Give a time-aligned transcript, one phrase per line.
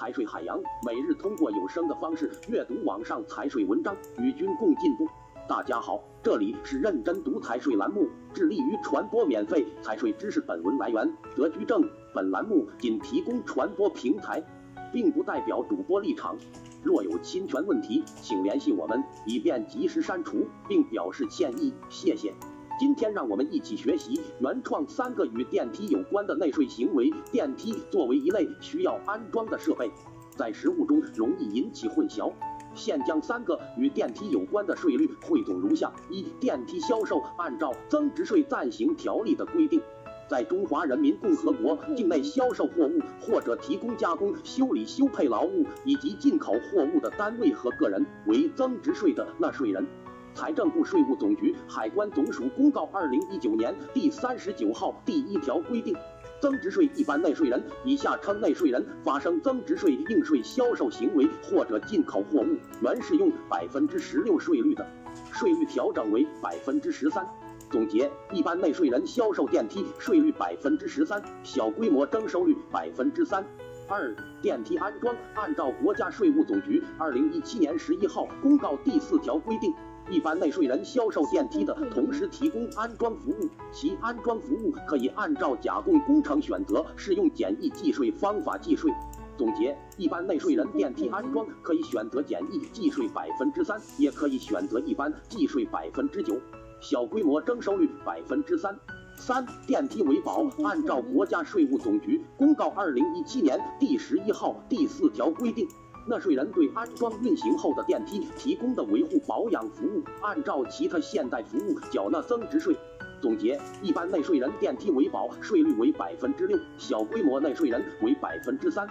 [0.00, 5.06] 财税海洋，每日通过有声的方式阅读网上财税文章，与君共进步。
[5.46, 10.40] 大家好，这里是认真读财税栏目，致力于传播免费财税知识。
[10.40, 14.42] 本文来源德居正，本栏目仅提供传播平台，
[14.90, 16.34] 并不代表主播立场。
[16.82, 21.74] 若有侵权问题，请联系我们，以便及时删除，并表示歉意。
[21.90, 22.32] 谢谢。
[22.80, 27.12] 今天让我们一起学习原创三个与电梯有关的内税行为。
[27.30, 29.90] 电梯作为一类需要安装的设备，
[30.34, 32.32] 在实务中容易引起混淆。
[32.74, 39.78] 现将三个与电梯有关的税率汇总如下：一、电梯销售按照增值税暂行条例的规定，
[40.26, 49.86] 在中华人民共和国境内销售货物或者提供加工、修理、修配劳务以及进口货物的单位和个人为增值税的纳税人。
[50.34, 55.94] 财政部、税务总局、海关总署公告二零一九年第三十九号第一条规定，
[56.40, 64.86] 增值税一般纳税人（以下称纳税人）发生增值税应税销售行为或者进口货物，原适用百分之十六税率的，
[65.32, 67.26] 税率调整为百分之十三。
[67.70, 73.44] 总结：一般纳税人销售电梯税率百分之十三，小规模征收率百分之三。
[73.88, 79.74] 二、电梯安装按照国家税务总局二零一七年十一号公告第四条规定。
[80.10, 88.90] 一般纳税人销售电梯的同时提供安装服务，其安装服务可以按照甲供工程选择适用简易计税方法计税。
[89.38, 96.36] 总结：一般纳税人电梯安装可以选择简易计税百分之三，也可以选择一般计税百分之九，
[96.80, 98.76] 小规模征收率百分之三。
[99.16, 105.68] 三、电梯维保按照国家税务总局公告二零一七年第十一号第四条规定。
[106.10, 112.76] 纳税人对安装运行后的电梯提供的维护保养服务，按照其他现代服务缴纳增值税。
[113.22, 118.84] 总结：一般纳税人电梯维保税率为百分之六，小规模纳税人为百分之三。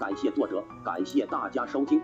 [0.00, 2.02] 感谢作者，感谢大家收听。